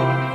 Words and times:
you. 0.00 0.33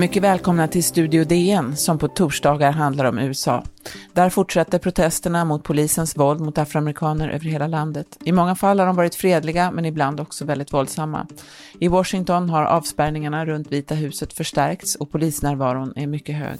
Mycket 0.00 0.22
välkomna 0.22 0.68
till 0.68 0.84
Studio 0.84 1.24
DN 1.24 1.76
som 1.76 1.98
på 1.98 2.08
torsdagar 2.08 2.72
handlar 2.72 3.04
om 3.04 3.18
USA. 3.18 3.64
Där 4.12 4.30
fortsätter 4.30 4.78
protesterna 4.78 5.44
mot 5.44 5.64
polisens 5.64 6.16
våld 6.16 6.40
mot 6.40 6.58
afroamerikaner 6.58 7.28
över 7.28 7.44
hela 7.44 7.66
landet. 7.66 8.18
I 8.24 8.32
många 8.32 8.54
fall 8.54 8.78
har 8.78 8.86
de 8.86 8.96
varit 8.96 9.14
fredliga 9.14 9.70
men 9.70 9.84
ibland 9.84 10.20
också 10.20 10.44
väldigt 10.44 10.72
våldsamma. 10.72 11.26
I 11.78 11.88
Washington 11.88 12.50
har 12.50 12.64
avspärrningarna 12.64 13.46
runt 13.46 13.72
Vita 13.72 13.94
huset 13.94 14.32
förstärkts 14.32 14.94
och 14.94 15.10
polisnärvaron 15.10 15.92
är 15.96 16.06
mycket 16.06 16.36
hög. 16.36 16.58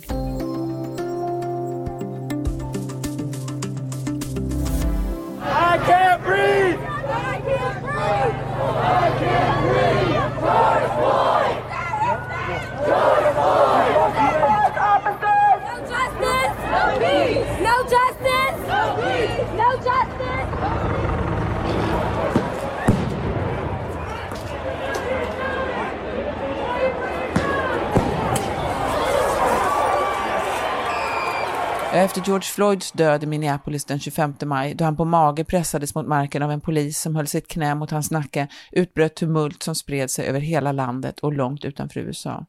Efter 31.93 32.23
George 32.27 32.43
Floyds 32.43 32.92
död 32.92 33.23
i 33.23 33.27
Minneapolis 33.27 33.84
den 33.84 34.01
25 34.01 34.34
maj, 34.45 34.75
då 34.75 34.84
han 34.84 34.97
på 34.97 35.05
mage 35.05 35.45
pressades 35.45 35.95
mot 35.95 36.06
marken 36.06 36.42
av 36.42 36.51
en 36.51 36.61
polis 36.61 37.01
som 37.01 37.17
höll 37.17 37.27
sitt 37.27 37.48
knä 37.48 37.75
mot 37.75 37.91
hans 37.91 38.11
nacke, 38.11 38.48
utbröt 38.73 39.17
tumult 39.17 39.62
som 39.62 39.75
spred 39.75 40.11
sig 40.11 40.27
över 40.27 40.41
hela 40.41 40.73
landet 40.73 41.20
och 41.20 41.33
långt 41.33 41.64
utanför 41.64 42.01
USA. 42.01 42.47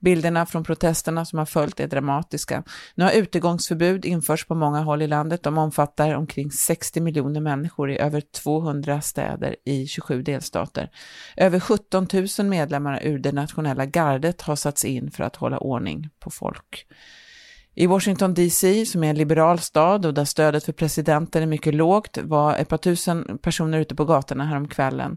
Bilderna 0.00 0.46
från 0.46 0.64
protesterna 0.64 1.24
som 1.24 1.38
har 1.38 1.46
följt 1.46 1.80
är 1.80 1.86
dramatiska. 1.86 2.62
Nu 2.94 3.04
har 3.04 3.12
utegångsförbud 3.12 4.04
införts 4.04 4.46
på 4.46 4.54
många 4.54 4.80
håll 4.80 5.02
i 5.02 5.06
landet. 5.06 5.42
De 5.42 5.58
omfattar 5.58 6.14
omkring 6.14 6.50
60 6.50 7.00
miljoner 7.00 7.40
människor 7.40 7.90
i 7.90 7.98
över 7.98 8.20
200 8.20 9.00
städer 9.00 9.56
i 9.64 9.86
27 9.86 10.22
delstater. 10.22 10.90
Över 11.36 11.60
17 11.60 12.06
000 12.38 12.48
medlemmar 12.48 13.00
ur 13.02 13.18
det 13.18 13.32
nationella 13.32 13.86
gardet 13.86 14.42
har 14.42 14.56
satts 14.56 14.84
in 14.84 15.10
för 15.10 15.24
att 15.24 15.36
hålla 15.36 15.58
ordning 15.58 16.08
på 16.20 16.30
folk. 16.30 16.86
I 17.74 17.86
Washington 17.86 18.34
DC, 18.34 18.86
som 18.86 19.04
är 19.04 19.10
en 19.10 19.18
liberal 19.18 19.58
stad 19.58 20.06
och 20.06 20.14
där 20.14 20.24
stödet 20.24 20.64
för 20.64 20.72
presidenten 20.72 21.42
är 21.42 21.46
mycket 21.46 21.74
lågt, 21.74 22.18
var 22.22 22.56
ett 22.56 22.68
par 22.68 22.78
tusen 22.78 23.38
personer 23.42 23.78
ute 23.78 23.94
på 23.94 24.04
gatorna 24.04 24.44
häromkvällen. 24.44 25.16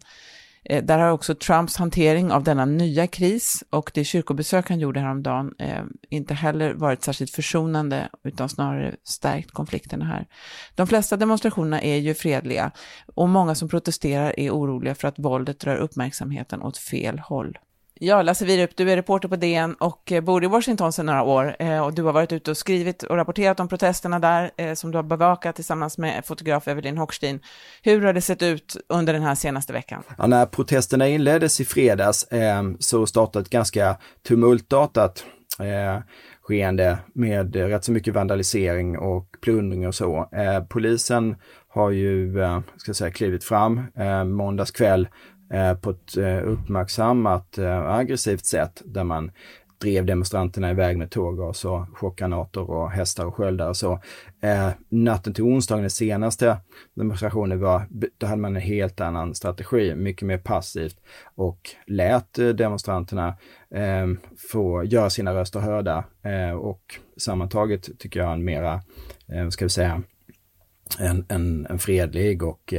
Eh, 0.69 0.83
där 0.83 0.99
har 0.99 1.11
också 1.11 1.35
Trumps 1.35 1.77
hantering 1.77 2.31
av 2.31 2.43
denna 2.43 2.65
nya 2.65 3.07
kris 3.07 3.63
och 3.69 3.91
det 3.93 4.03
kyrkobesök 4.03 4.69
han 4.69 4.79
gjorde 4.79 4.99
häromdagen 4.99 5.53
eh, 5.59 5.83
inte 6.09 6.33
heller 6.33 6.73
varit 6.73 7.03
särskilt 7.03 7.31
försonande 7.31 8.09
utan 8.23 8.49
snarare 8.49 8.95
stärkt 9.03 9.51
konflikterna 9.51 10.05
här. 10.05 10.27
De 10.75 10.87
flesta 10.87 11.17
demonstrationerna 11.17 11.81
är 11.81 11.97
ju 11.97 12.13
fredliga 12.13 12.71
och 13.15 13.29
många 13.29 13.55
som 13.55 13.69
protesterar 13.69 14.39
är 14.39 14.51
oroliga 14.51 14.95
för 14.95 15.07
att 15.07 15.19
våldet 15.19 15.59
drar 15.59 15.75
uppmärksamheten 15.75 16.61
åt 16.61 16.77
fel 16.77 17.19
håll. 17.19 17.57
Ja, 17.99 18.21
Lasse 18.21 18.45
Wierup, 18.45 18.69
du 18.75 18.91
är 18.91 18.95
reporter 18.95 19.27
på 19.27 19.35
DN 19.35 19.73
och 19.73 20.11
eh, 20.11 20.21
bor 20.23 20.43
i 20.43 20.47
Washington 20.47 20.93
sedan 20.93 21.05
några 21.05 21.23
år 21.23 21.55
eh, 21.59 21.85
och 21.85 21.93
du 21.93 22.03
har 22.03 22.13
varit 22.13 22.31
ute 22.31 22.51
och 22.51 22.57
skrivit 22.57 23.03
och 23.03 23.15
rapporterat 23.15 23.59
om 23.59 23.67
protesterna 23.67 24.19
där 24.19 24.51
eh, 24.57 24.73
som 24.73 24.91
du 24.91 24.97
har 24.97 25.03
bevakat 25.03 25.55
tillsammans 25.55 25.97
med 25.97 26.25
fotograf 26.25 26.67
Evelyn 26.67 26.97
Hochstein. 26.97 27.39
Hur 27.83 28.01
har 28.01 28.13
det 28.13 28.21
sett 28.21 28.41
ut 28.41 28.77
under 28.89 29.13
den 29.13 29.21
här 29.21 29.35
senaste 29.35 29.73
veckan? 29.73 30.03
Ja, 30.17 30.27
när 30.27 30.45
protesterna 30.45 31.07
inleddes 31.07 31.61
i 31.61 31.65
fredags 31.65 32.23
eh, 32.23 32.63
så 32.79 33.07
startade 33.07 33.43
ett 33.43 33.49
ganska 33.49 33.97
tumultartat 34.27 35.25
eh, 35.59 36.03
skeende 36.41 36.97
med 37.13 37.55
rätt 37.55 37.83
så 37.83 37.91
mycket 37.91 38.13
vandalisering 38.13 38.97
och 38.97 39.27
plundring 39.41 39.87
och 39.87 39.95
så. 39.95 40.29
Eh, 40.31 40.63
polisen 40.63 41.35
har 41.67 41.89
ju, 41.89 42.41
eh, 42.41 42.59
ska 42.77 42.89
jag 42.89 42.95
säga, 42.95 43.11
klivit 43.11 43.43
fram 43.43 43.81
eh, 43.97 44.23
måndags 44.23 44.71
kväll 44.71 45.07
Eh, 45.53 45.73
på 45.73 45.89
ett 45.89 46.17
eh, 46.17 46.47
uppmärksammat 46.47 47.57
eh, 47.57 47.89
aggressivt 47.89 48.45
sätt 48.45 48.81
där 48.85 49.03
man 49.03 49.31
drev 49.81 50.05
demonstranterna 50.05 50.71
iväg 50.71 50.97
med 50.97 51.11
tårgas 51.11 51.65
och 51.65 51.85
chockgranater 51.93 52.69
och 52.71 52.91
hästar 52.91 53.25
och 53.25 53.35
sköldar 53.35 53.69
och 53.69 53.77
så. 53.77 53.99
Eh, 54.41 54.69
natten 54.89 55.33
till 55.33 55.43
onsdagen, 55.43 55.81
den 55.81 55.89
senaste 55.89 56.57
demonstrationen, 56.93 57.59
var, 57.59 57.87
då 58.17 58.27
hade 58.27 58.41
man 58.41 58.55
en 58.55 58.61
helt 58.61 59.01
annan 59.01 59.35
strategi, 59.35 59.95
mycket 59.95 60.27
mer 60.27 60.37
passivt 60.37 60.97
och 61.35 61.69
lät 61.87 62.33
demonstranterna 62.33 63.27
eh, 63.75 64.07
få 64.51 64.83
göra 64.83 65.09
sina 65.09 65.33
röster 65.33 65.59
hörda 65.59 66.03
eh, 66.23 66.55
och 66.55 66.81
sammantaget 67.17 67.99
tycker 67.99 68.19
jag 68.19 68.33
en 68.33 68.45
mera, 68.45 68.73
eh, 69.27 69.43
vad 69.43 69.53
ska 69.53 69.65
vi 69.65 69.69
säga, 69.69 70.01
en, 70.99 71.25
en, 71.29 71.65
en 71.69 71.79
fredlig 71.79 72.43
och 72.43 72.73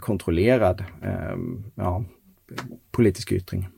kontrollerad 0.00 0.84
eh, 1.02 1.36
ja, 1.74 2.04
politisk 2.90 3.32
yttring. 3.32 3.68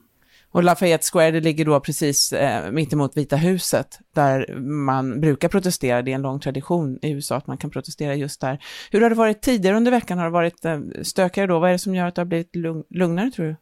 Och 0.55 0.63
Lafayette 0.63 1.07
Square, 1.13 1.31
det 1.31 1.41
ligger 1.41 1.65
då 1.65 1.81
precis 1.81 2.33
eh, 2.33 2.71
mittemot 2.71 3.17
Vita 3.17 3.37
huset, 3.37 3.99
där 4.15 4.55
man 4.61 5.21
brukar 5.21 5.49
protestera. 5.49 6.03
Det 6.03 6.11
är 6.11 6.15
en 6.15 6.23
lång 6.23 6.41
tradition 6.41 6.99
i 7.03 7.11
USA 7.11 7.37
att 7.37 7.47
man 7.47 7.59
kan 7.59 7.71
protestera 7.71 8.15
just 8.15 8.41
där. 8.41 8.65
Hur 8.91 9.01
har 9.01 9.11
det 9.11 9.17
varit 9.17 9.43
tidigare 9.43 9.77
under 9.77 9.91
veckan? 9.91 10.19
Har 10.19 10.25
det 10.25 10.31
varit 10.31 10.65
eh, 10.65 10.81
stökigare 11.03 11.47
då? 11.47 11.59
Vad 11.59 11.69
är 11.69 11.73
det 11.73 11.79
som 11.79 11.95
gör 11.95 12.07
att 12.07 12.15
det 12.15 12.21
har 12.21 12.27
blivit 12.27 12.57
lugn 12.57 12.85
lugnare, 12.91 13.31
tror 13.31 13.47
du? 13.47 13.57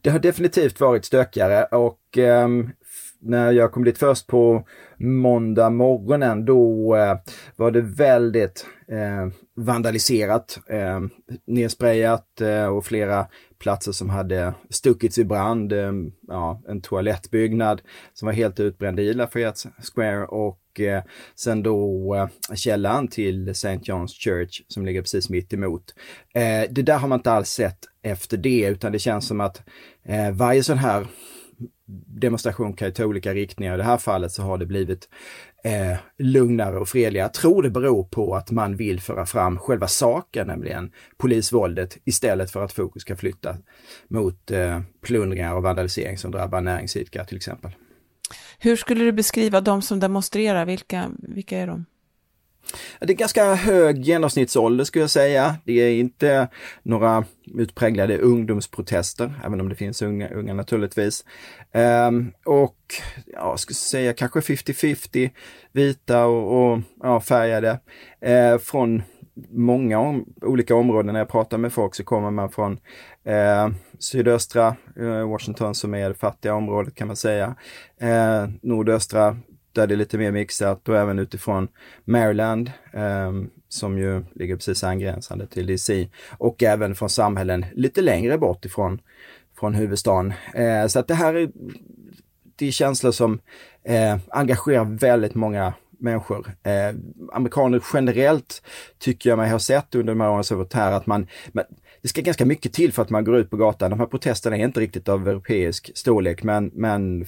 Det 0.00 0.10
har 0.10 0.18
definitivt 0.18 0.80
varit 0.80 1.04
stökigare 1.04 1.64
och 1.64 2.18
eh, 2.18 2.48
när 3.24 3.52
jag 3.52 3.72
kom 3.72 3.84
dit 3.84 3.98
först 3.98 4.26
på 4.26 4.66
måndag 4.98 5.70
morgonen, 5.70 6.44
då 6.44 6.96
eh, 6.96 7.16
var 7.56 7.70
det 7.70 7.80
väldigt 7.80 8.66
eh, 8.88 9.28
vandaliserat, 9.56 10.58
eh, 10.68 11.00
nedsprayat 11.46 12.40
eh, 12.40 12.66
och 12.66 12.86
flera 12.86 13.26
platser 13.58 13.92
som 13.92 14.10
hade 14.10 14.54
stuckits 14.70 15.18
i 15.18 15.24
brand. 15.24 15.72
Eh, 15.72 15.92
ja, 16.28 16.62
en 16.68 16.80
toalettbyggnad 16.80 17.82
som 18.14 18.26
var 18.26 18.32
helt 18.32 18.60
utbränd 18.60 19.00
i 19.00 19.14
Lafayette 19.14 19.68
Square 19.94 20.26
och 20.26 20.80
eh, 20.80 21.02
sen 21.34 21.62
då 21.62 22.14
eh, 22.14 22.54
källan 22.54 23.08
till 23.08 23.48
St. 23.48 23.76
John's 23.76 24.24
Church 24.24 24.62
som 24.68 24.86
ligger 24.86 25.02
precis 25.02 25.30
mitt 25.30 25.52
emot. 25.52 25.94
Eh, 26.34 26.70
det 26.70 26.82
där 26.82 26.98
har 26.98 27.08
man 27.08 27.18
inte 27.18 27.32
alls 27.32 27.48
sett 27.48 27.78
efter 28.02 28.36
det 28.36 28.66
utan 28.66 28.92
det 28.92 28.98
känns 28.98 29.26
som 29.26 29.40
att 29.40 29.62
eh, 30.04 30.30
varje 30.30 30.62
sån 30.62 30.78
här 30.78 31.06
demonstration 32.06 32.72
kan 32.72 32.88
ju 32.88 32.94
ta 32.94 33.04
olika 33.04 33.34
riktningar. 33.34 33.74
I 33.74 33.76
det 33.76 33.84
här 33.84 33.98
fallet 33.98 34.32
så 34.32 34.42
har 34.42 34.58
det 34.58 34.66
blivit 34.66 35.08
eh, 35.64 35.96
lugnare 36.18 36.78
och 36.78 36.88
fredligare. 36.88 37.24
Jag 37.24 37.34
tror 37.34 37.62
det 37.62 37.70
beror 37.70 38.04
på 38.04 38.36
att 38.36 38.50
man 38.50 38.76
vill 38.76 39.00
föra 39.00 39.26
fram 39.26 39.58
själva 39.58 39.88
saken, 39.88 40.46
nämligen 40.46 40.92
polisvåldet, 41.16 41.98
istället 42.04 42.50
för 42.50 42.64
att 42.64 42.72
fokus 42.72 43.02
ska 43.02 43.16
flytta 43.16 43.56
mot 44.08 44.50
eh, 44.50 44.80
plundringar 45.02 45.54
och 45.54 45.62
vandalisering 45.62 46.18
som 46.18 46.30
drabbar 46.30 46.60
näringsidkare 46.60 47.26
till 47.26 47.36
exempel. 47.36 47.70
Hur 48.58 48.76
skulle 48.76 49.04
du 49.04 49.12
beskriva 49.12 49.60
de 49.60 49.82
som 49.82 50.00
demonstrerar? 50.00 50.66
Vilka, 50.66 51.10
vilka 51.18 51.58
är 51.58 51.66
de? 51.66 51.84
Det 53.00 53.12
är 53.12 53.16
ganska 53.16 53.54
hög 53.54 54.02
genomsnittsålder 54.02 54.84
skulle 54.84 55.02
jag 55.02 55.10
säga. 55.10 55.56
Det 55.64 55.72
är 55.72 55.90
inte 55.90 56.48
några 56.82 57.24
utpräglade 57.44 58.18
ungdomsprotester, 58.18 59.32
även 59.44 59.60
om 59.60 59.68
det 59.68 59.74
finns 59.74 60.02
unga, 60.02 60.28
unga 60.28 60.54
naturligtvis. 60.54 61.24
Um, 62.08 62.32
och 62.44 62.76
ja, 63.26 63.50
jag 63.50 63.60
skulle 63.60 63.74
säga 63.74 64.12
kanske 64.12 64.40
50-50 64.40 65.30
vita 65.72 66.26
och, 66.26 66.72
och 66.72 66.80
ja, 67.02 67.20
färgade 67.20 67.80
uh, 68.26 68.58
från 68.58 69.02
många 69.50 69.98
om, 69.98 70.24
olika 70.42 70.74
områden. 70.74 71.12
När 71.12 71.20
jag 71.20 71.28
pratar 71.28 71.58
med 71.58 71.72
folk 71.72 71.94
så 71.94 72.04
kommer 72.04 72.30
man 72.30 72.50
från 72.50 72.78
eh, 73.24 73.68
sydöstra 73.98 74.76
eh, 74.96 75.28
Washington 75.28 75.74
som 75.74 75.94
är 75.94 76.08
det 76.08 76.14
fattiga 76.14 76.54
området 76.54 76.94
kan 76.94 77.06
man 77.06 77.16
säga. 77.16 77.54
Eh, 78.00 78.48
nordöstra 78.62 79.36
där 79.74 79.86
det 79.86 79.94
är 79.94 79.96
lite 79.96 80.18
mer 80.18 80.32
mixat 80.32 80.88
och 80.88 80.96
även 80.96 81.18
utifrån 81.18 81.68
Maryland 82.04 82.72
eh, 82.92 83.32
som 83.68 83.98
ju 83.98 84.24
ligger 84.34 84.56
precis 84.56 84.84
angränsande 84.84 85.46
till 85.46 85.66
DC 85.66 86.08
och 86.38 86.62
även 86.62 86.94
från 86.94 87.10
samhällen 87.10 87.66
lite 87.72 88.02
längre 88.02 88.38
bort 88.38 88.64
ifrån 88.64 89.00
från 89.58 89.74
huvudstaden. 89.74 90.32
Eh, 90.54 90.86
så 90.86 90.98
att 90.98 91.08
det 91.08 91.14
här 91.14 91.34
är, 91.34 91.50
det 92.56 92.66
är 92.66 92.70
känslor 92.70 93.12
som 93.12 93.40
eh, 93.84 94.16
engagerar 94.28 94.84
väldigt 94.84 95.34
många 95.34 95.74
människor. 95.98 96.54
Eh, 96.62 96.94
amerikaner 97.32 97.82
generellt 97.94 98.62
tycker 98.98 99.30
jag 99.30 99.36
mig 99.36 99.50
ha 99.50 99.58
sett 99.58 99.94
under 99.94 100.12
de 100.12 100.20
här 100.20 100.30
åren 100.30 100.44
som 100.44 100.58
varit 100.58 100.72
här 100.72 100.92
att 100.92 101.06
man, 101.06 101.26
man, 101.52 101.64
det 102.02 102.08
ska 102.08 102.20
ganska 102.20 102.46
mycket 102.46 102.72
till 102.72 102.92
för 102.92 103.02
att 103.02 103.10
man 103.10 103.24
går 103.24 103.36
ut 103.36 103.50
på 103.50 103.56
gatan. 103.56 103.90
De 103.90 104.00
här 104.00 104.06
protesterna 104.06 104.56
är 104.56 104.64
inte 104.64 104.80
riktigt 104.80 105.08
av 105.08 105.28
europeisk 105.28 105.90
storlek 105.94 106.42
men, 106.42 106.70
men 106.74 107.26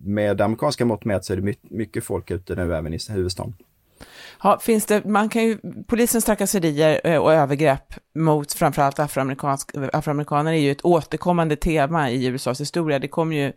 med 0.00 0.40
amerikanska 0.40 0.84
mått 0.84 1.04
mätt 1.04 1.24
så 1.24 1.32
är 1.32 1.36
det 1.36 1.54
mycket 1.62 2.04
folk 2.04 2.30
ute 2.30 2.54
nu 2.54 2.74
även 2.74 2.94
i 2.94 2.98
huvudstaden. 3.08 3.54
Ja, 4.42 4.58
finns 4.58 4.86
det, 4.86 5.04
man 5.04 5.28
kan 5.28 5.44
ju, 5.44 5.58
polisens 5.86 6.24
trakasserier 6.24 7.00
eh, 7.04 7.18
och 7.18 7.32
övergrepp 7.32 7.94
mot 8.14 8.52
framförallt 8.52 8.98
afroamerikaner 8.98 10.52
är 10.52 10.56
ju 10.56 10.70
ett 10.70 10.84
återkommande 10.84 11.56
tema 11.56 12.10
i 12.10 12.26
USAs 12.26 12.60
historia. 12.60 12.98
Det 12.98 13.08
kommer 13.08 13.36
ju, 13.36 13.52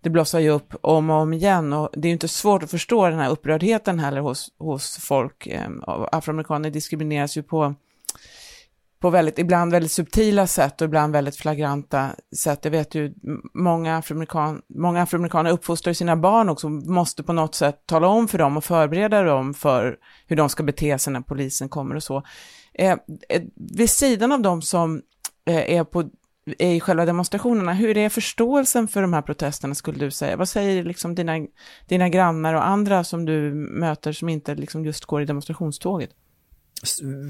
det 0.00 0.10
blossar 0.10 0.40
ju 0.40 0.50
upp 0.50 0.74
om 0.80 1.10
och 1.10 1.16
om 1.16 1.32
igen 1.32 1.72
och 1.72 1.88
det 1.92 2.08
är 2.08 2.10
ju 2.10 2.12
inte 2.12 2.28
svårt 2.28 2.62
att 2.62 2.70
förstå 2.70 3.08
den 3.08 3.18
här 3.18 3.30
upprördheten 3.30 3.98
heller 3.98 4.20
hos, 4.20 4.52
hos 4.58 4.96
folk. 4.96 5.46
Eh, 5.46 5.70
afroamerikaner 6.12 6.70
diskrimineras 6.70 7.36
ju 7.36 7.42
på 7.42 7.74
på 9.00 9.10
väldigt, 9.10 9.38
ibland 9.38 9.72
väldigt 9.72 9.92
subtila 9.92 10.46
sätt 10.46 10.80
och 10.80 10.84
ibland 10.84 11.12
väldigt 11.12 11.36
flagranta 11.36 12.10
sätt. 12.36 12.60
Jag 12.62 12.70
vet 12.70 12.94
ju 12.94 13.14
många, 13.54 13.96
afroamerikan, 13.96 14.62
många 14.68 15.02
afroamerikaner 15.02 15.50
uppfostrar 15.50 15.92
sina 15.92 16.16
barn 16.16 16.48
också, 16.48 16.68
måste 16.68 17.22
på 17.22 17.32
något 17.32 17.54
sätt 17.54 17.82
tala 17.86 18.06
om 18.06 18.28
för 18.28 18.38
dem 18.38 18.56
och 18.56 18.64
förbereda 18.64 19.22
dem 19.22 19.54
för 19.54 19.96
hur 20.26 20.36
de 20.36 20.48
ska 20.48 20.62
bete 20.62 20.98
sig 20.98 21.12
när 21.12 21.20
polisen 21.20 21.68
kommer 21.68 21.94
och 21.94 22.02
så. 22.02 22.22
Eh, 22.74 22.98
eh, 23.28 23.42
vid 23.54 23.90
sidan 23.90 24.32
av 24.32 24.42
de 24.42 24.62
som 24.62 25.02
eh, 25.46 25.76
är 25.76 25.84
på 25.84 26.10
är 26.58 26.74
i 26.74 26.80
själva 26.80 27.04
demonstrationerna, 27.04 27.72
hur 27.72 27.96
är 27.96 28.08
förståelsen 28.08 28.88
för 28.88 29.02
de 29.02 29.12
här 29.12 29.22
protesterna 29.22 29.74
skulle 29.74 29.98
du 29.98 30.10
säga? 30.10 30.36
Vad 30.36 30.48
säger 30.48 30.84
liksom 30.84 31.14
dina, 31.14 31.46
dina 31.88 32.08
grannar 32.08 32.54
och 32.54 32.66
andra 32.66 33.04
som 33.04 33.24
du 33.24 33.54
möter 33.54 34.12
som 34.12 34.28
inte 34.28 34.54
liksom 34.54 34.84
just 34.84 35.04
går 35.04 35.22
i 35.22 35.24
demonstrationståget? 35.24 36.10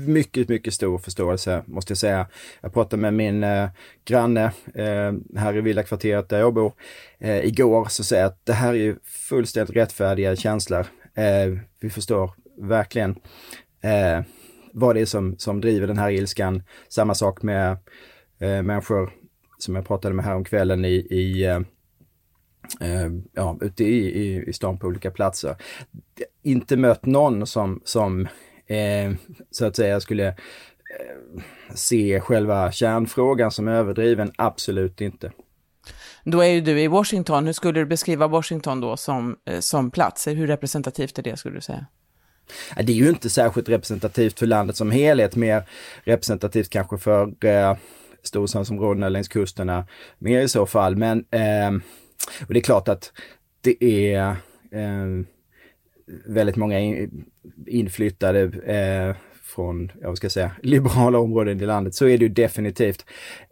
Mycket, 0.06 0.48
mycket 0.48 0.74
stor 0.74 0.98
förståelse 0.98 1.62
måste 1.66 1.90
jag 1.90 1.98
säga. 1.98 2.26
Jag 2.60 2.72
pratade 2.72 3.02
med 3.02 3.14
min 3.14 3.44
eh, 3.44 3.68
granne 4.04 4.44
eh, 4.74 5.12
här 5.36 5.56
i 5.56 5.60
villakvarteret 5.60 6.28
där 6.28 6.38
jag 6.38 6.54
bor 6.54 6.72
eh, 7.18 7.44
igår, 7.44 7.86
så 7.90 8.04
säger 8.04 8.22
jag 8.22 8.28
att 8.28 8.46
det 8.46 8.52
här 8.52 8.68
är 8.68 8.78
ju 8.78 8.96
fullständigt 9.04 9.76
rättfärdiga 9.76 10.36
känslor. 10.36 10.86
Eh, 11.14 11.58
vi 11.80 11.90
förstår 11.90 12.30
verkligen 12.58 13.10
eh, 13.80 14.24
vad 14.72 14.96
det 14.96 15.00
är 15.00 15.06
som, 15.06 15.38
som 15.38 15.60
driver 15.60 15.86
den 15.86 15.98
här 15.98 16.10
ilskan. 16.10 16.62
Samma 16.88 17.14
sak 17.14 17.42
med 17.42 17.70
eh, 18.38 18.62
människor 18.62 19.12
som 19.58 19.74
jag 19.74 19.86
pratade 19.86 20.14
med 20.14 20.24
här 20.24 20.34
om 20.34 20.44
kvällen 20.44 20.84
i, 20.84 20.94
i 20.94 21.44
eh, 21.44 21.60
eh, 22.80 23.10
ja, 23.32 23.58
ute 23.60 23.84
i, 23.84 24.22
i, 24.22 24.44
i 24.48 24.52
stan 24.52 24.78
på 24.78 24.86
olika 24.86 25.10
platser. 25.10 25.56
Inte 26.42 26.76
mött 26.76 27.06
någon 27.06 27.46
som, 27.46 27.80
som 27.84 28.28
eh, 28.66 29.12
så 29.50 29.66
att 29.66 29.76
säga 29.76 30.00
skulle 30.00 30.28
eh, 30.28 30.34
se 31.74 32.20
själva 32.20 32.72
kärnfrågan 32.72 33.50
som 33.50 33.68
överdriven, 33.68 34.32
absolut 34.38 35.00
inte. 35.00 35.32
Då 36.24 36.40
är 36.40 36.48
ju 36.48 36.60
du 36.60 36.80
i 36.80 36.88
Washington, 36.88 37.46
hur 37.46 37.52
skulle 37.52 37.80
du 37.80 37.86
beskriva 37.86 38.26
Washington 38.26 38.80
då 38.80 38.96
som, 38.96 39.36
eh, 39.44 39.60
som 39.60 39.90
plats? 39.90 40.26
Hur 40.26 40.46
representativt 40.46 41.18
är 41.18 41.22
det 41.22 41.36
skulle 41.36 41.54
du 41.54 41.60
säga? 41.60 41.86
Det 42.76 42.92
är 42.92 42.96
ju 42.96 43.08
inte 43.08 43.30
särskilt 43.30 43.68
representativt 43.68 44.38
för 44.38 44.46
landet 44.46 44.76
som 44.76 44.90
helhet, 44.90 45.36
mer 45.36 45.62
representativt 46.04 46.70
kanske 46.70 46.98
för 46.98 47.44
eh, 47.44 47.76
storstadsområdena 48.22 49.08
längs 49.08 49.28
kusterna, 49.28 49.86
mer 50.18 50.40
i 50.40 50.48
så 50.48 50.66
fall. 50.66 50.96
Men 50.96 51.18
eh, 51.30 51.70
och 52.46 52.54
det 52.54 52.58
är 52.58 52.62
klart 52.62 52.88
att 52.88 53.12
det 53.60 53.84
är 53.84 54.28
eh, 54.70 55.06
väldigt 56.26 56.56
många 56.56 57.08
inflyttade 57.66 58.40
eh, 58.74 59.16
från, 59.42 59.92
jag 60.00 60.16
ska 60.16 60.30
säga, 60.30 60.50
liberala 60.62 61.18
områden 61.18 61.60
i 61.60 61.66
landet, 61.66 61.94
så 61.94 62.06
är 62.06 62.18
det 62.18 62.24
ju 62.24 62.28
definitivt. 62.28 63.04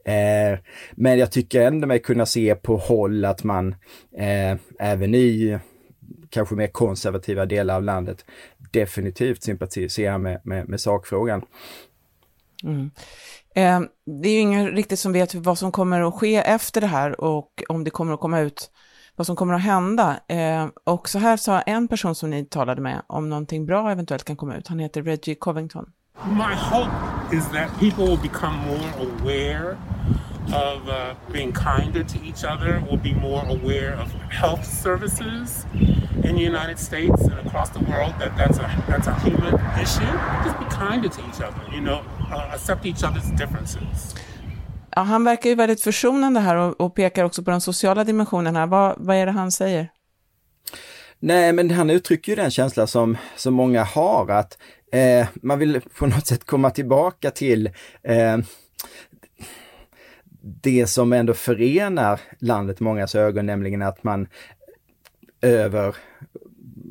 Eh, 0.05 0.59
men 0.93 1.19
jag 1.19 1.33
tycker 1.33 1.61
ändå 1.61 1.87
mig 1.87 1.99
kunna 1.99 2.27
se 2.27 2.55
på 2.55 2.77
håll 2.77 3.25
att 3.25 3.45
man 3.45 3.75
eh, 4.19 4.57
även 4.79 5.15
i 5.15 5.59
kanske 6.31 6.55
mer 6.55 6.67
konservativa 6.67 7.47
delar 7.47 7.77
av 7.77 7.83
landet 7.83 8.25
definitivt 8.73 9.43
sympatiserar 9.43 10.19
med, 10.19 10.41
med, 10.45 10.69
med 10.69 10.81
sakfrågan. 10.81 11.45
Mm. 12.65 12.91
Eh, 13.55 13.81
det 14.23 14.29
är 14.29 14.33
ju 14.33 14.39
ingen 14.39 14.69
riktigt 14.69 14.99
som 14.99 15.13
vet 15.13 15.35
vad 15.35 15.59
som 15.59 15.73
kommer 15.73 16.01
att 16.01 16.15
ske 16.15 16.37
efter 16.37 16.81
det 16.81 16.87
här 16.87 17.21
och 17.21 17.63
om 17.69 17.85
det 17.85 17.91
kommer 17.91 18.15
att 18.15 18.21
komma 18.21 18.41
ut 18.41 18.71
vad 19.17 19.27
som 19.27 19.37
kommer 19.37 19.55
att 19.55 19.63
hända. 19.63 20.21
Eh, 20.29 20.67
och 20.85 21.09
så 21.09 21.19
här 21.19 21.37
sa 21.37 21.61
en 21.61 21.89
person 21.89 22.15
som 22.15 22.31
ni 22.31 22.45
talade 22.45 22.81
med 22.81 23.03
om 23.07 23.29
någonting 23.29 23.67
bra 23.67 23.91
eventuellt 23.91 24.25
kan 24.25 24.37
komma 24.37 24.57
ut. 24.57 24.69
Han 24.69 24.79
heter 24.79 25.03
Reggie 25.03 25.35
Covington. 25.35 25.87
My 26.27 26.55
hope 26.55 27.35
is 27.37 27.49
that 27.49 27.69
people 27.81 28.05
will 28.05 28.23
become 28.23 28.57
more 28.57 28.91
aware 29.01 29.77
of 30.53 30.89
uh, 30.89 31.15
being 31.33 31.53
kinder 31.53 32.05
to 32.05 32.19
each 32.25 32.45
other, 32.45 32.83
will 32.91 32.99
be 32.99 33.15
more 33.15 33.45
aware 33.49 33.95
of 33.95 34.13
health 34.31 34.65
services 34.65 35.67
in 36.23 36.37
the 36.37 36.43
United 36.43 36.79
States 36.79 37.21
and 37.23 37.47
across 37.47 37.71
the 37.71 37.81
world. 37.81 38.15
That 38.19 38.37
that's 38.37 38.59
a 38.59 38.85
that's 38.89 39.07
a 39.09 39.15
human 39.21 39.55
issue. 39.81 40.13
Just 40.45 40.59
be 40.59 40.67
kinder 40.67 41.09
to 41.09 41.21
each 41.29 41.41
other. 41.41 41.61
You 41.73 41.81
know, 41.81 42.03
uh, 42.31 42.51
accept 42.55 42.87
each 42.87 43.03
other's 43.03 43.31
differences. 43.33 44.15
Ja, 44.97 45.03
han 45.03 45.25
verkar 45.25 45.51
ju 45.51 45.57
väldigt 45.57 45.81
försonande 45.81 46.41
här 46.41 46.57
och, 46.57 46.81
och 46.81 46.95
pekar 46.95 47.25
också 47.25 47.45
på 47.45 47.51
den 47.51 47.61
sociala 47.61 48.05
dimensionen 48.05 48.57
här. 48.57 48.67
Vad, 48.67 48.95
vad 48.99 49.17
är 49.17 49.27
det 49.27 49.33
han 49.33 49.53
säger? 49.53 49.89
Nej, 51.19 51.53
men 51.53 51.71
han 51.71 51.91
uttrycker 51.91 52.33
ju 52.33 52.37
den 52.37 52.51
känsla 52.51 52.87
som, 52.87 53.17
som 53.37 53.55
många 53.55 53.85
har 53.85 54.31
att 54.31 54.59
eh, 54.93 55.27
man 55.35 55.59
vill 55.59 55.81
på 55.99 56.07
något 56.07 56.27
sätt 56.27 56.45
komma 56.45 56.71
tillbaka 56.71 57.31
till 57.31 57.67
eh, 58.03 58.39
det 60.41 60.87
som 60.87 61.13
ändå 61.13 61.35
förenar 61.35 62.21
landet 62.39 62.81
i 62.81 62.85
mångas 62.85 63.15
ögon, 63.15 63.47
nämligen 63.47 63.83
att 63.83 64.05
man 64.05 64.29
över 65.41 65.97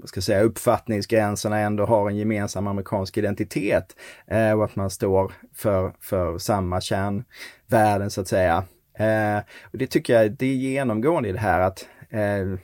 ska 0.10 0.22
säga, 0.22 0.42
uppfattningsgränserna 0.42 1.60
ändå 1.60 1.86
har 1.86 2.10
en 2.10 2.18
gemensam 2.18 2.68
amerikansk 2.68 3.18
identitet 3.18 3.96
eh, 4.28 4.52
och 4.52 4.66
att 4.66 4.76
man 4.76 4.90
står 4.90 5.34
för, 5.56 5.94
för 6.00 6.38
samma 6.38 6.82
kärnvärden 6.82 8.10
så 8.10 8.22
att 8.22 8.28
säga. 8.28 8.64
Eh, 8.98 9.38
och 9.64 9.78
det 9.78 9.88
tycker 9.88 10.22
jag 10.22 10.32
det 10.32 10.46
är 10.46 10.56
genomgående 10.56 11.30
i 11.30 11.32
det 11.32 11.40
här 11.40 11.60
att 11.60 11.88
eh, 12.10 12.60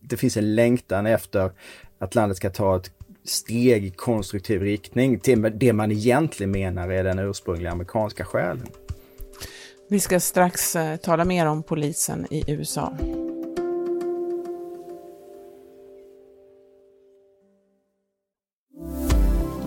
det 0.00 0.16
finns 0.16 0.36
en 0.36 0.54
längtan 0.54 1.06
efter 1.06 1.50
att 1.98 2.14
landet 2.14 2.36
ska 2.36 2.50
ta 2.50 2.76
ett 2.76 2.90
steg 3.24 3.84
i 3.84 3.90
konstruktiv 3.90 4.62
riktning 4.62 5.20
till 5.20 5.52
det 5.54 5.72
man 5.72 5.92
egentligen 5.92 6.50
menar 6.50 6.88
är 6.88 7.04
den 7.04 7.18
ursprungliga 7.18 7.72
amerikanska 7.72 8.24
själen. 8.24 8.66
Vi 9.90 10.00
ska 10.00 10.20
strax 10.20 10.76
eh, 10.76 10.96
tala 10.96 11.24
mer 11.24 11.46
om 11.46 11.62
polisen 11.62 12.26
i 12.30 12.52
USA. 12.52 12.92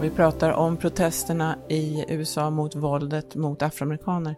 Vi 0.01 0.09
pratar 0.09 0.51
om 0.51 0.77
protesterna 0.77 1.57
i 1.69 2.05
USA 2.07 2.49
mot 2.49 2.75
våldet 2.75 3.35
mot 3.35 3.61
afroamerikaner. 3.61 4.35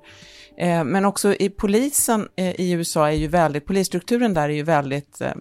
Eh, 0.58 0.84
men 0.84 1.06
också 1.06 1.34
i 1.34 1.50
polisen 1.50 2.28
eh, 2.36 2.62
i 2.62 2.72
USA 2.72 3.08
är 3.08 3.16
ju 3.16 3.28
väldigt, 3.28 3.66
polisstrukturen 3.66 4.34
där 4.34 4.50
är 4.50 4.54
ju 4.54 4.64
väldigt 4.64 5.22
eh, 5.22 5.32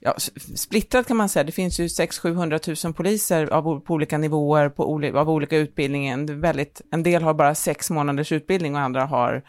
ja, 0.00 0.14
splittrad 0.54 1.06
kan 1.06 1.16
man 1.16 1.28
säga. 1.28 1.44
Det 1.44 1.52
finns 1.52 1.80
ju 1.80 1.86
600-700 1.86 2.86
000 2.86 2.94
poliser 2.94 3.46
av, 3.46 3.80
på 3.80 3.94
olika 3.94 4.18
nivåer, 4.18 4.68
på 4.68 4.92
oli, 4.92 5.10
av 5.10 5.30
olika 5.30 5.56
utbildningar. 5.56 6.34
Väldigt, 6.34 6.80
en 6.90 7.02
del 7.02 7.22
har 7.22 7.34
bara 7.34 7.54
sex 7.54 7.90
månaders 7.90 8.32
utbildning 8.32 8.74
och 8.74 8.80
andra 8.80 9.04
har 9.04 9.42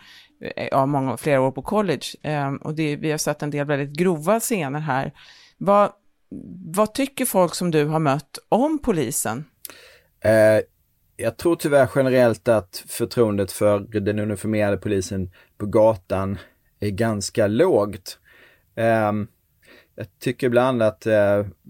eh, 0.56 0.68
ja, 0.72 0.86
många, 0.86 1.18
flera 1.18 1.42
år 1.42 1.52
på 1.52 1.62
college. 1.62 2.06
Ehm, 2.22 2.58
och 2.58 2.76
det, 2.76 2.96
vi 2.96 3.12
har 3.12 3.18
sett 3.18 3.44
en 3.44 3.52
del 3.52 3.68
väldigt 3.68 3.98
grova 3.98 4.40
scener 4.40 4.80
här. 4.80 5.14
Vad, 5.58 5.92
vad 6.66 6.94
tycker 6.94 7.26
folk 7.26 7.56
som 7.56 7.72
du 7.72 7.86
har 7.86 8.00
mött 8.00 8.40
om 8.50 8.80
polisen? 8.80 9.46
Eh, 10.28 10.62
jag 11.18 11.38
tror 11.38 11.56
tyvärr 11.56 11.90
generellt 11.96 12.48
att 12.48 12.84
förtroendet 12.88 13.52
för 13.52 13.80
den 13.80 14.20
uniformerade 14.20 14.78
polisen 14.78 15.32
på 15.58 15.66
gatan 15.66 16.38
är 16.80 16.90
ganska 16.90 17.48
lågt. 17.48 18.20
Eh, 18.76 19.12
jag 19.96 20.08
tycker 20.20 20.48
ibland 20.48 20.84
att 20.84 21.06
eh, 21.06 21.14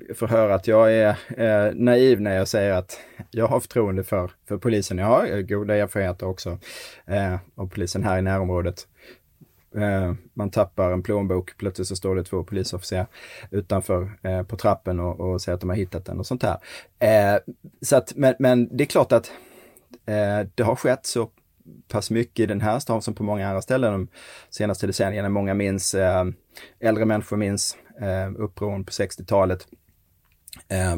jag 0.07 0.17
får 0.17 0.27
höra 0.27 0.55
att 0.55 0.67
jag 0.67 0.93
är 0.93 1.09
eh, 1.37 1.73
naiv 1.73 2.21
när 2.21 2.35
jag 2.35 2.47
säger 2.47 2.73
att 2.73 2.99
jag 3.31 3.47
har 3.47 3.59
förtroende 3.59 4.03
för, 4.03 4.31
för 4.47 4.57
polisen. 4.57 4.97
Jag 4.97 5.05
har 5.05 5.25
eh, 5.25 5.41
goda 5.41 5.75
erfarenheter 5.75 6.27
också 6.27 6.59
eh, 7.05 7.35
av 7.55 7.69
polisen 7.69 8.03
här 8.03 8.19
i 8.19 8.21
närområdet. 8.21 8.87
Eh, 9.75 10.13
man 10.33 10.51
tappar 10.51 10.91
en 10.91 11.03
plånbok, 11.03 11.57
plötsligt 11.57 11.87
så 11.87 11.95
står 11.95 12.15
det 12.15 12.23
två 12.23 12.43
polisofficerare 12.43 13.07
utanför 13.51 14.11
eh, 14.21 14.43
på 14.43 14.57
trappen 14.57 14.99
och, 14.99 15.19
och, 15.19 15.41
säger 15.41 15.53
att 15.53 15.61
de 15.61 15.69
har 15.69 15.77
hittat 15.77 16.05
den 16.05 16.19
och 16.19 16.25
sånt 16.25 16.43
här. 16.43 16.57
Eh, 16.99 17.39
så 17.81 17.95
att, 17.95 18.15
men, 18.15 18.35
men, 18.39 18.77
det 18.77 18.83
är 18.83 18.85
klart 18.85 19.11
att 19.11 19.31
det 20.55 20.63
har 20.63 20.75
skett 20.75 21.05
så 21.05 21.29
pass 21.87 22.11
mycket 22.11 22.43
i 22.43 22.45
den 22.45 22.61
här 22.61 22.79
staden 22.79 23.01
som 23.01 23.13
på 23.13 23.23
många 23.23 23.47
andra 23.47 23.61
ställen 23.61 23.93
de 23.93 24.07
senaste 24.49 24.87
decennierna. 24.87 25.29
Många 25.29 25.53
minns, 25.53 25.95
äldre 26.79 27.05
människor 27.05 27.37
minns 27.37 27.77
eh, 28.01 28.31
upproren 28.37 28.83
på 28.83 28.91
60-talet. 28.91 29.67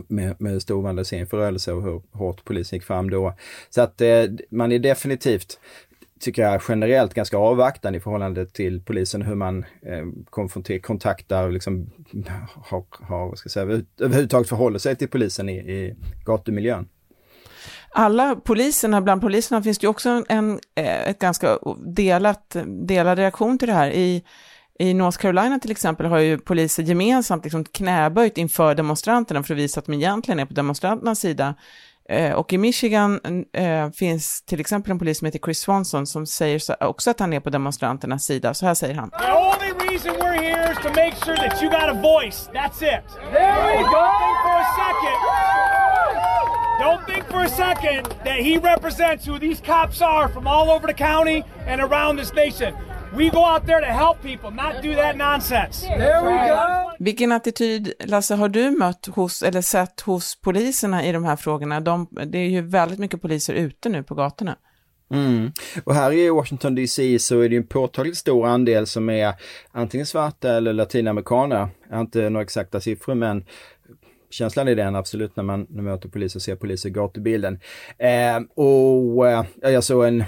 med, 0.07 0.41
med 0.41 0.61
stor 0.61 0.81
vandalisering 0.81 1.27
förödelse 1.27 1.73
och 1.73 1.83
hur 1.83 2.01
hårt 2.11 2.43
polisen 2.43 2.77
gick 2.77 2.85
fram 2.85 3.09
då. 3.09 3.33
Så 3.69 3.81
att 3.81 4.01
man 4.49 4.71
är 4.71 4.79
definitivt 4.79 5.59
tycker 6.19 6.41
jag 6.41 6.61
generellt 6.67 7.13
ganska 7.13 7.37
avvaktande 7.37 7.97
i 7.97 8.01
förhållande 8.01 8.45
till 8.45 8.81
polisen 8.81 9.21
hur 9.21 9.35
man 9.35 9.65
eh, 9.81 10.05
konfronterar, 10.29 10.79
kontaktar, 10.79 11.49
liksom 11.51 11.89
har, 12.55 12.85
har 13.01 13.27
vad 13.27 13.37
ska 13.37 13.47
jag 13.47 13.51
säga, 13.51 13.81
överhuvudtaget 13.99 14.49
förhåller 14.49 14.79
sig 14.79 14.95
till 14.95 15.07
polisen 15.07 15.49
i, 15.49 15.55
i 15.55 15.95
gatumiljön. 16.25 16.87
Alla 17.91 18.35
poliserna, 18.35 19.01
bland 19.01 19.21
poliserna 19.21 19.63
finns 19.63 19.79
det 19.79 19.85
ju 19.85 19.89
också 19.89 20.23
en, 20.29 20.59
eh, 20.75 21.09
ett 21.09 21.19
ganska 21.19 21.57
delat, 21.85 22.55
delad 22.67 23.17
reaktion 23.17 23.57
till 23.57 23.67
det 23.67 23.73
här. 23.73 23.91
I, 23.91 24.23
i 24.79 24.93
North 24.93 25.17
Carolina 25.17 25.59
till 25.59 25.71
exempel 25.71 26.05
har 26.05 26.19
ju 26.19 26.37
poliser 26.37 26.83
gemensamt 26.83 27.43
liksom 27.43 27.63
knäböjt 27.63 28.37
inför 28.37 28.75
demonstranterna 28.75 29.43
för 29.43 29.53
att 29.53 29.59
visa 29.59 29.79
att 29.79 29.85
de 29.85 29.93
egentligen 29.93 30.39
är 30.39 30.45
på 30.45 30.53
demonstranternas 30.53 31.19
sida. 31.19 31.55
Eh, 32.09 32.33
och 32.33 32.53
i 32.53 32.57
Michigan 32.57 33.19
eh, 33.53 33.89
finns 33.89 34.41
till 34.41 34.59
exempel 34.59 34.91
en 34.91 34.99
polis 34.99 35.17
som 35.17 35.25
heter 35.25 35.39
Chris 35.39 35.59
Swanson 35.59 36.07
som 36.07 36.25
säger 36.25 36.83
också 36.83 37.11
att 37.11 37.19
han 37.19 37.33
är 37.33 37.39
på 37.39 37.49
demonstranternas 37.49 38.25
sida. 38.25 38.53
Så 38.53 38.65
här 38.65 38.73
säger 38.73 38.95
han. 38.95 39.09
The 39.09 39.31
only 39.31 39.89
reason 39.89 40.11
we're 40.11 40.41
here 40.41 40.71
is 40.71 40.77
to 40.77 40.89
make 40.89 41.15
sure 41.25 41.35
that 41.35 41.61
you 41.61 41.71
got 41.71 41.83
a 41.83 41.93
voice. 41.93 42.49
That's 42.53 42.81
it. 42.81 43.03
There 43.33 43.77
we 43.77 43.83
go. 43.83 44.09
Don't 44.09 44.25
think 44.25 44.37
for 44.45 44.55
a 44.59 44.69
second. 44.85 45.19
Don't 46.79 47.05
think 47.05 47.25
for 47.31 47.41
a 47.43 47.49
second 47.49 48.05
that 48.23 48.39
he 48.39 48.57
represents 48.57 49.27
who 49.27 49.39
these 49.39 49.61
cops 49.61 50.01
are 50.01 50.29
from 50.29 50.47
all 50.47 50.69
over 50.69 50.87
the 50.87 50.93
county 50.93 51.43
and 51.67 51.81
around 51.81 52.19
this 52.19 52.33
nation. 52.33 52.73
We 53.17 53.29
go 53.29 53.53
out 53.53 53.65
there 53.65 53.79
to 53.79 53.85
help 53.85 54.21
people, 54.21 54.51
not 54.51 54.83
do 54.83 54.95
that 54.95 55.17
nonsense. 55.17 55.87
There 55.87 56.21
we 56.21 56.49
go. 56.49 56.91
Vilken 56.99 57.31
attityd, 57.31 57.93
Lasse, 58.05 58.35
har 58.35 58.49
du 58.49 58.71
mött 58.71 59.05
hos, 59.05 59.43
eller 59.43 59.61
sett 59.61 60.01
hos 60.01 60.41
poliserna 60.41 61.05
i 61.05 61.11
de 61.11 61.23
här 61.23 61.35
frågorna? 61.35 61.79
De, 61.79 62.07
det 62.27 62.37
är 62.37 62.49
ju 62.49 62.61
väldigt 62.61 62.99
mycket 62.99 63.21
poliser 63.21 63.53
ute 63.53 63.89
nu 63.89 64.03
på 64.03 64.15
gatorna. 64.15 64.57
Mm. 65.13 65.51
Och 65.83 65.95
här 65.95 66.11
i 66.11 66.29
Washington 66.29 66.75
DC 66.75 67.19
så 67.19 67.39
är 67.39 67.49
det 67.49 67.55
en 67.55 67.67
påtagligt 67.67 68.17
stor 68.17 68.47
andel 68.47 68.87
som 68.87 69.09
är 69.09 69.33
antingen 69.71 70.05
svarta 70.05 70.51
eller 70.51 70.73
latinamerikaner. 70.73 71.69
Jag 71.89 71.95
har 71.95 72.01
inte 72.01 72.29
några 72.29 72.43
exakta 72.43 72.79
siffror 72.79 73.15
men 73.15 73.45
känslan 74.29 74.67
är 74.67 74.75
den 74.75 74.95
absolut 74.95 75.35
när 75.35 75.43
man, 75.43 75.67
när 75.69 75.81
man 75.81 75.93
möter 75.93 76.09
poliser 76.09 76.37
och 76.37 76.41
ser 76.41 76.55
poliser 76.55 76.89
i 76.89 76.91
gatubilden. 76.91 77.59
Eh, 77.97 78.39
och 78.55 79.29
eh, 79.29 79.45
jag 79.61 79.83
såg 79.83 80.05
en 80.05 80.23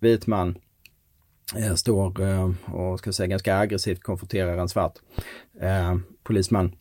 vit 0.00 0.26
man 0.26 0.58
Eh, 1.56 1.74
står 1.74 2.20
eh, 2.22 2.50
och 2.74 2.98
ska 2.98 3.12
säga 3.12 3.26
ganska 3.26 3.56
aggressivt 3.56 4.02
konfronterar 4.02 4.58
en 4.58 4.68
svart 4.68 4.94
eh, 5.60 5.96
polisman 6.22 6.72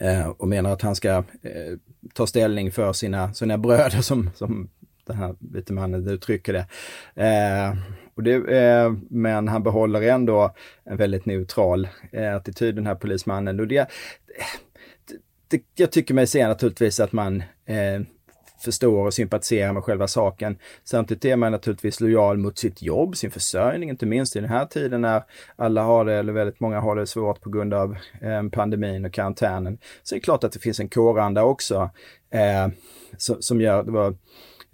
eh, 0.00 0.28
och 0.28 0.48
menar 0.48 0.72
att 0.72 0.82
han 0.82 0.96
ska 0.96 1.08
eh, 1.42 1.78
ta 2.14 2.26
ställning 2.26 2.72
för 2.72 2.92
sina, 2.92 3.34
sina 3.34 3.58
bröder 3.58 3.90
som, 4.02 4.30
som 4.34 4.68
den 5.06 5.16
här 5.16 5.34
vite 5.38 5.72
mannen 5.72 6.08
uttrycker 6.08 6.52
det. 6.52 6.66
Eh, 7.26 7.76
och 8.14 8.22
det 8.22 8.34
eh, 8.34 8.92
men 9.10 9.48
han 9.48 9.62
behåller 9.62 10.02
ändå 10.02 10.54
en 10.84 10.96
väldigt 10.96 11.26
neutral 11.26 11.88
eh, 12.12 12.36
attityd 12.36 12.74
den 12.74 12.86
här 12.86 12.94
polismannen. 12.94 13.60
Och 13.60 13.68
det, 13.68 13.90
det, 15.48 15.62
jag 15.74 15.92
tycker 15.92 16.14
mig 16.14 16.26
se 16.26 16.48
naturligtvis 16.48 17.00
att 17.00 17.12
man 17.12 17.42
förstår 18.66 19.06
och 19.06 19.14
sympatiserar 19.14 19.72
med 19.72 19.84
själva 19.84 20.08
saken. 20.08 20.58
Samtidigt 20.84 21.24
är 21.24 21.36
man 21.36 21.52
naturligtvis 21.52 22.00
lojal 22.00 22.38
mot 22.38 22.58
sitt 22.58 22.82
jobb, 22.82 23.16
sin 23.16 23.30
försörjning, 23.30 23.90
inte 23.90 24.06
minst 24.06 24.36
i 24.36 24.40
den 24.40 24.50
här 24.50 24.66
tiden 24.66 25.00
när 25.00 25.22
alla 25.56 25.82
har 25.82 26.04
det, 26.04 26.14
eller 26.14 26.32
väldigt 26.32 26.60
många 26.60 26.80
har 26.80 26.96
det 26.96 27.06
svårt 27.06 27.40
på 27.40 27.50
grund 27.50 27.74
av 27.74 27.96
eh, 28.20 28.48
pandemin 28.52 29.04
och 29.04 29.12
karantänen. 29.12 29.78
Så 30.02 30.14
det 30.14 30.18
är 30.18 30.22
klart 30.22 30.44
att 30.44 30.52
det 30.52 30.58
finns 30.58 30.80
en 30.80 30.88
kåranda 30.88 31.44
också 31.44 31.90
eh, 32.30 32.68
som, 33.16 33.42
som 33.42 33.60
gör, 33.60 33.82
det 33.82 33.90
var 33.90 34.08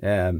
eh, 0.02 0.32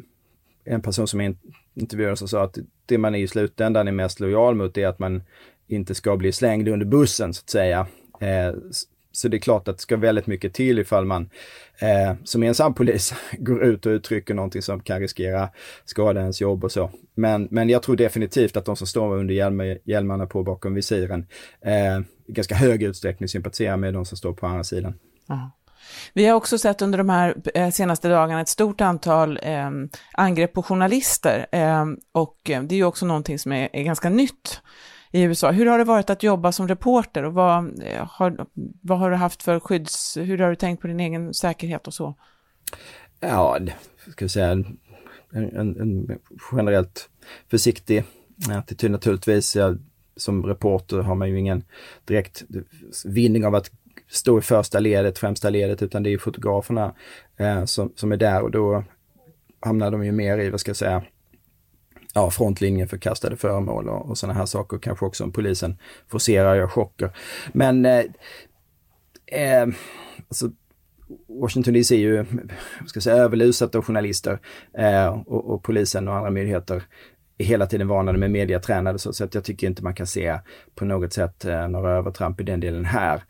en 0.64 0.82
person 0.82 1.08
som 1.08 1.36
intervjuades 1.74 2.18
som 2.18 2.28
sa 2.28 2.42
att 2.42 2.58
det 2.86 2.98
man 2.98 3.14
i 3.14 3.28
slutändan 3.28 3.88
är 3.88 3.92
mest 3.92 4.20
lojal 4.20 4.54
mot 4.54 4.78
är 4.78 4.86
att 4.86 4.98
man 4.98 5.22
inte 5.66 5.94
ska 5.94 6.16
bli 6.16 6.32
slängd 6.32 6.68
under 6.68 6.86
bussen 6.86 7.34
så 7.34 7.40
att 7.40 7.50
säga. 7.50 7.86
Eh, 8.20 8.54
så 9.12 9.28
det 9.28 9.36
är 9.36 9.38
klart 9.38 9.68
att 9.68 9.76
det 9.76 9.82
ska 9.82 9.96
väldigt 9.96 10.26
mycket 10.26 10.54
till 10.54 10.78
ifall 10.78 11.04
man 11.04 11.30
eh, 11.78 12.14
som 12.24 12.42
ensam 12.42 12.74
polis 12.74 13.14
går 13.38 13.64
ut 13.64 13.86
och 13.86 13.90
uttrycker 13.90 14.34
någonting 14.34 14.62
som 14.62 14.80
kan 14.80 15.00
riskera 15.00 15.48
skada 15.84 16.20
ens 16.20 16.40
jobb 16.40 16.64
och 16.64 16.72
så. 16.72 16.90
Men, 17.14 17.48
men 17.50 17.68
jag 17.68 17.82
tror 17.82 17.96
definitivt 17.96 18.56
att 18.56 18.64
de 18.64 18.76
som 18.76 18.86
står 18.86 19.16
under 19.16 19.34
hjälm, 19.34 19.60
hjälmarna 19.84 20.26
på 20.26 20.42
bakom 20.42 20.74
visiren 20.74 21.26
eh, 21.60 21.98
i 22.26 22.32
ganska 22.32 22.54
hög 22.54 22.82
utsträckning 22.82 23.28
sympatiserar 23.28 23.76
med 23.76 23.94
de 23.94 24.04
som 24.04 24.16
står 24.18 24.32
på 24.32 24.46
andra 24.46 24.64
sidan. 24.64 24.94
Aha. 25.28 25.50
Vi 26.12 26.26
har 26.26 26.34
också 26.34 26.58
sett 26.58 26.82
under 26.82 26.98
de 26.98 27.08
här 27.08 27.34
eh, 27.54 27.70
senaste 27.70 28.08
dagarna 28.08 28.40
ett 28.40 28.48
stort 28.48 28.80
antal 28.80 29.38
eh, 29.42 29.70
angrepp 30.12 30.52
på 30.52 30.62
journalister 30.62 31.46
ehm, 31.52 31.92
eh, 31.92 31.98
och 32.12 32.38
det 32.44 32.74
är 32.74 32.76
ju 32.76 32.84
också 32.84 33.06
någonting 33.06 33.38
som 33.38 33.52
är, 33.52 33.68
är 33.72 33.82
ganska 33.82 34.08
nytt 34.08 34.60
i 35.12 35.22
USA. 35.22 35.50
Hur 35.50 35.66
har 35.66 35.78
det 35.78 35.84
varit 35.84 36.10
att 36.10 36.22
jobba 36.22 36.52
som 36.52 36.68
reporter 36.68 37.22
och 37.22 37.34
vad 37.34 37.82
eh, 37.82 38.06
har, 38.08 38.46
vad 38.80 38.98
har 38.98 39.10
du 39.10 39.16
haft 39.16 39.42
för 39.42 39.60
skydds... 39.60 40.16
Hur 40.16 40.38
har 40.38 40.50
du 40.50 40.56
tänkt 40.56 40.80
på 40.80 40.86
din 40.86 41.00
egen 41.00 41.34
säkerhet 41.34 41.86
och 41.86 41.94
så? 41.94 42.14
Ja, 43.20 43.58
ska 44.10 44.24
jag 44.24 44.30
säga 44.30 44.50
en, 44.50 44.78
en, 45.32 45.80
en 45.80 46.18
generellt 46.52 47.08
försiktig 47.50 48.04
attityd 48.50 48.90
naturligtvis. 48.90 49.56
Jag, 49.56 49.78
som 50.16 50.46
reporter 50.46 50.98
har 50.98 51.14
man 51.14 51.30
ju 51.30 51.38
ingen 51.38 51.64
direkt 52.04 52.42
vinning 53.04 53.46
av 53.46 53.54
att 53.54 53.70
stå 54.08 54.38
i 54.38 54.42
första 54.42 54.80
ledet, 54.80 55.18
främsta 55.18 55.50
ledet, 55.50 55.82
utan 55.82 56.02
det 56.02 56.12
är 56.12 56.18
fotograferna 56.18 56.94
eh, 57.36 57.64
som, 57.64 57.92
som 57.96 58.12
är 58.12 58.16
där 58.16 58.42
och 58.42 58.50
då 58.50 58.84
hamnar 59.60 59.90
de 59.90 60.04
ju 60.04 60.12
mer 60.12 60.38
i, 60.38 60.50
vad 60.50 60.60
ska 60.60 60.68
jag 60.68 60.76
säga, 60.76 61.02
ja, 62.12 62.30
frontlinjen 62.30 62.88
för 62.88 62.98
kastade 62.98 63.36
föremål 63.36 63.88
och, 63.88 64.10
och 64.10 64.18
sådana 64.18 64.38
här 64.38 64.46
saker. 64.46 64.78
Kanske 64.78 65.06
också 65.06 65.24
om 65.24 65.32
polisen 65.32 65.78
forcerar 66.08 66.54
gör 66.54 66.66
chocker. 66.66 67.16
Men 67.52 67.86
eh, 67.86 68.04
eh, 69.26 69.66
alltså, 70.28 70.50
Washington 71.40 71.74
DC 71.74 71.94
är 71.94 71.98
ju, 71.98 72.24
ska 72.86 73.00
säga, 73.00 73.16
överlusat 73.16 73.74
av 73.74 73.84
journalister 73.84 74.38
eh, 74.78 75.06
och, 75.06 75.50
och, 75.50 75.62
polisen 75.62 76.08
och 76.08 76.14
andra 76.14 76.30
myndigheter 76.30 76.82
är 77.38 77.44
hela 77.44 77.66
tiden 77.66 77.88
varnade 77.88 78.18
med 78.18 78.30
mediatränade 78.30 78.98
så, 78.98 79.12
så 79.12 79.24
att 79.24 79.34
jag 79.34 79.44
tycker 79.44 79.66
inte 79.66 79.82
man 79.82 79.94
kan 79.94 80.06
se 80.06 80.38
på 80.74 80.84
något 80.84 81.12
sätt 81.12 81.44
eh, 81.44 81.68
några 81.68 81.90
övertramp 81.90 82.40
i 82.40 82.44
den 82.44 82.60
delen 82.60 82.84
här. 82.84 83.22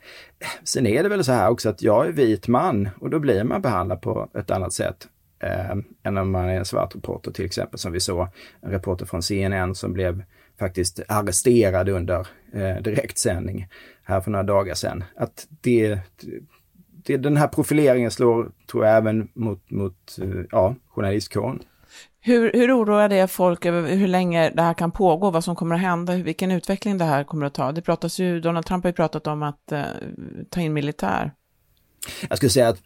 Sen 0.64 0.86
är 0.86 1.02
det 1.02 1.08
väl 1.08 1.24
så 1.24 1.32
här 1.32 1.50
också 1.50 1.68
att 1.68 1.82
jag 1.82 2.06
är 2.06 2.12
vit 2.12 2.48
man 2.48 2.88
och 3.00 3.10
då 3.10 3.18
blir 3.18 3.44
man 3.44 3.62
behandlad 3.62 4.02
på 4.02 4.30
ett 4.34 4.50
annat 4.50 4.72
sätt 4.72 5.08
eh, 5.42 5.76
än 6.02 6.18
om 6.18 6.30
man 6.30 6.48
är 6.48 6.56
en 6.56 6.64
svart 6.64 6.94
reporter 6.94 7.30
till 7.30 7.44
exempel 7.44 7.78
som 7.78 7.92
vi 7.92 8.00
såg 8.00 8.28
en 8.60 8.70
reporter 8.70 9.06
från 9.06 9.22
CNN 9.22 9.74
som 9.74 9.92
blev 9.92 10.22
faktiskt 10.58 11.00
arresterad 11.08 11.88
under 11.88 12.26
eh, 12.52 12.82
direktsändning 12.82 13.68
här 14.04 14.20
för 14.20 14.30
några 14.30 14.42
dagar 14.42 14.74
sedan. 14.74 15.04
Att 15.16 15.46
det, 15.60 15.98
det, 17.04 17.16
den 17.16 17.36
här 17.36 17.48
profileringen 17.48 18.10
slår, 18.10 18.50
tror 18.70 18.86
jag, 18.86 18.96
även 18.96 19.28
mot, 19.34 19.70
mot 19.70 20.18
eh, 20.22 20.44
ja, 20.50 20.74
journalistkåren. 20.88 21.62
Hur, 22.20 22.52
hur 22.52 22.76
oroar 22.76 23.08
det 23.08 23.28
folk 23.28 23.66
över 23.66 23.94
hur 23.94 24.08
länge 24.08 24.50
det 24.50 24.62
här 24.62 24.74
kan 24.74 24.90
pågå, 24.90 25.30
vad 25.30 25.44
som 25.44 25.56
kommer 25.56 25.74
att 25.74 25.80
hända, 25.80 26.14
vilken 26.14 26.50
utveckling 26.50 26.98
det 26.98 27.04
här 27.04 27.24
kommer 27.24 27.46
att 27.46 27.54
ta? 27.54 27.72
Det 27.72 27.82
pratas 27.82 28.18
ju, 28.18 28.40
Donald 28.40 28.66
Trump 28.66 28.84
har 28.84 28.88
ju 28.88 28.94
pratat 28.94 29.26
om 29.26 29.42
att 29.42 29.72
eh, 29.72 29.82
ta 30.50 30.60
in 30.60 30.72
militär. 30.72 31.32
Jag 32.28 32.36
skulle 32.36 32.50
säga 32.50 32.68
att 32.68 32.82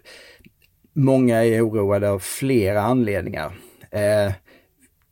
många 0.96 1.44
är 1.44 1.66
oroade 1.66 2.10
av 2.10 2.18
flera 2.18 2.82
anledningar. 2.82 3.46
Eh, 3.90 4.32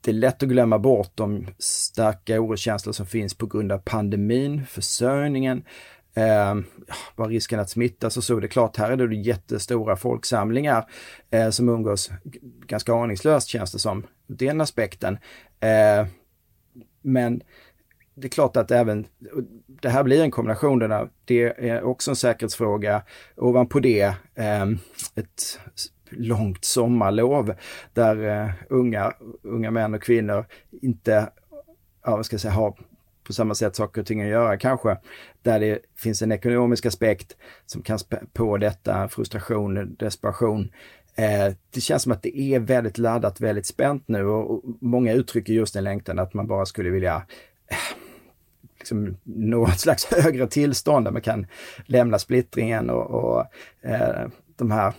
det 0.01 0.11
är 0.11 0.13
lätt 0.13 0.43
att 0.43 0.49
glömma 0.49 0.79
bort 0.79 1.11
de 1.15 1.47
starka 1.59 2.39
oroskänslor 2.39 2.93
som 2.93 3.05
finns 3.05 3.33
på 3.33 3.45
grund 3.45 3.71
av 3.71 3.77
pandemin, 3.77 4.65
försörjningen, 4.65 5.63
eh, 6.15 6.55
bara 7.15 7.27
risken 7.27 7.59
att 7.59 7.69
smittas 7.69 8.17
och 8.17 8.23
så. 8.23 8.39
Det 8.39 8.45
är 8.45 8.49
klart, 8.49 8.77
här 8.77 8.91
är 8.91 9.07
det 9.07 9.15
jättestora 9.15 9.95
folksamlingar 9.95 10.89
eh, 11.29 11.49
som 11.49 11.69
umgås 11.69 12.09
ganska 12.67 12.93
aningslöst 12.93 13.47
känns 13.47 13.71
det 13.71 13.79
som, 13.79 14.03
den 14.27 14.61
aspekten. 14.61 15.17
Eh, 15.59 16.07
men 17.01 17.41
det 18.15 18.27
är 18.27 18.29
klart 18.29 18.57
att 18.57 18.71
även, 18.71 19.07
det 19.81 19.89
här 19.89 20.03
blir 20.03 20.21
en 20.21 20.31
kombination 20.31 20.79
där 20.79 21.09
det 21.25 21.69
är 21.69 21.83
också 21.83 22.11
en 22.11 22.15
säkerhetsfråga. 22.15 23.01
Ovanpå 23.35 23.79
det 23.79 24.13
eh, 24.35 24.63
ett 25.15 25.59
långt 26.09 26.65
sommarlov 26.65 27.53
där 27.93 28.43
eh, 28.43 28.51
unga, 28.69 29.13
unga 29.41 29.71
män 29.71 29.93
och 29.93 30.03
kvinnor 30.03 30.45
inte, 30.81 31.29
ja 32.05 32.15
vad 32.15 32.25
ska 32.25 32.33
jag 32.33 32.41
säga, 32.41 32.53
har 32.53 32.77
på 33.23 33.33
samma 33.33 33.55
sätt 33.55 33.75
saker 33.75 34.01
och 34.01 34.07
ting 34.07 34.21
att 34.21 34.27
göra 34.27 34.57
kanske. 34.57 34.97
Där 35.41 35.59
det 35.59 35.79
finns 35.95 36.21
en 36.21 36.31
ekonomisk 36.31 36.85
aspekt 36.85 37.37
som 37.65 37.81
kan 37.81 37.99
spä 37.99 38.21
på 38.33 38.57
detta, 38.57 39.07
frustration, 39.07 39.95
desperation. 39.99 40.71
Eh, 41.15 41.53
det 41.73 41.81
känns 41.81 42.03
som 42.03 42.11
att 42.11 42.23
det 42.23 42.39
är 42.39 42.59
väldigt 42.59 42.97
laddat, 42.97 43.41
väldigt 43.41 43.65
spänt 43.65 44.07
nu 44.07 44.25
och, 44.25 44.51
och 44.51 44.63
många 44.81 45.13
uttrycker 45.13 45.53
just 45.53 45.75
en 45.75 45.83
längtan 45.83 46.19
att 46.19 46.33
man 46.33 46.47
bara 46.47 46.65
skulle 46.65 46.89
vilja 46.89 47.25
eh, 47.67 48.04
liksom 48.85 49.17
nå 49.23 49.67
ett 49.67 49.79
slags 49.79 50.05
högre 50.05 50.47
tillstånd 50.47 51.05
där 51.05 51.11
man 51.11 51.21
kan 51.21 51.47
lämna 51.85 52.19
splittringen 52.19 52.89
och, 52.89 53.05
och 53.05 53.45
eh, 53.89 54.27
de 54.55 54.71
här, 54.71 54.93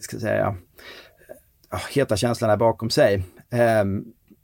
ska 0.00 0.16
jag 0.16 0.22
säga, 0.22 0.56
heta 1.90 2.16
känslorna 2.16 2.56
bakom 2.56 2.90
sig. 2.90 3.14
Eh, 3.50 3.84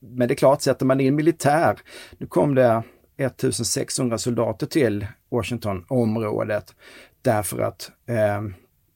men 0.00 0.28
det 0.28 0.34
är 0.34 0.36
klart, 0.36 0.62
sätter 0.62 0.86
man 0.86 1.00
in 1.00 1.14
militär, 1.14 1.78
nu 2.18 2.26
kom 2.26 2.54
det 2.54 2.82
1600 3.16 4.18
soldater 4.18 4.66
till 4.66 5.06
Washington-området 5.30 6.74
därför 7.22 7.58
att 7.58 7.90
eh, 8.06 8.42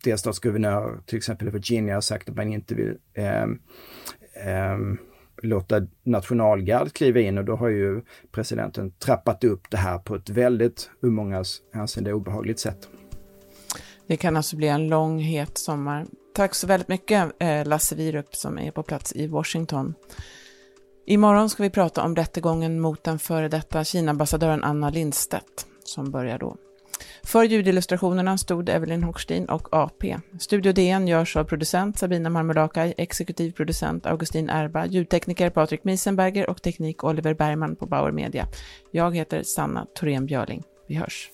delstatsguvernör 0.05 1.01
till 1.07 1.19
exempel 1.19 1.49
i 1.49 1.51
Virginia 1.51 1.95
har 1.95 2.01
sagt 2.01 2.29
att 2.29 2.37
man 2.37 2.53
inte 2.53 2.75
vill 2.75 2.97
eh, 3.15 3.43
eh, 4.47 4.79
låta 5.43 5.87
nationalgard 6.03 6.93
kliva 6.93 7.21
in 7.21 7.39
och 7.39 7.45
då 7.45 7.57
har 7.57 7.69
ju 7.69 8.03
presidenten 8.33 8.91
trappat 8.91 9.45
upp 9.45 9.71
det 9.71 9.77
här 9.77 9.99
på 9.99 10.15
ett 10.15 10.31
väldigt, 10.31 10.91
ur 11.01 11.11
mångas 11.11 11.61
hänseende, 11.73 12.13
obehagligt 12.13 12.59
sätt. 12.59 12.89
Det 14.07 14.17
kan 14.17 14.37
alltså 14.37 14.57
bli 14.57 14.69
en 14.69 14.89
lång, 14.89 15.19
het 15.19 15.59
sommar. 15.59 16.07
Tack 16.35 16.55
så 16.55 16.67
väldigt 16.67 16.89
mycket 16.89 17.33
eh, 17.39 17.67
Lasse 17.67 17.95
Wierup 17.95 18.35
som 18.35 18.59
är 18.59 18.71
på 18.71 18.83
plats 18.83 19.13
i 19.13 19.27
Washington. 19.27 19.95
Imorgon 21.07 21.51
ska 21.51 21.63
vi 21.63 21.71
prata 21.71 22.03
om 22.03 22.17
rättegången 22.17 22.81
mot 22.81 23.05
den 23.05 23.19
före 23.19 23.49
detta 23.49 23.85
Kina-ambassadören 23.85 24.65
Anna 24.65 24.91
Lindstedt 24.91 25.67
som 25.85 26.11
börjar 26.11 26.39
då. 26.39 26.57
För 27.27 27.45
ljudillustrationerna 27.45 28.39
stod 28.39 28.69
Evelyn 28.69 29.03
Hochstein 29.03 29.45
och 29.45 29.75
AP. 29.75 30.19
Studio 30.39 30.73
DN 30.73 31.09
görs 31.09 31.37
av 31.37 31.45
producent 31.45 31.99
Sabina 31.99 32.31
Marmelakai, 32.31 32.95
exekutiv 32.97 33.53
producent 33.53 34.07
Augustin 34.07 34.51
Erba, 34.51 34.87
ljudtekniker 34.87 35.51
Patrik 35.51 35.85
Miesenberger 35.85 36.51
och 36.51 36.63
teknik 36.63 37.05
Oliver 37.05 37.35
Bergman 37.35 37.77
på 37.77 37.87
Bauer 37.87 38.13
Media. 38.13 38.47
Jag 38.91 39.17
heter 39.17 39.43
Sanna 39.43 39.87
Thorén 39.95 40.27
Björling. 40.27 40.63
Vi 40.89 40.95
hörs. 40.95 41.31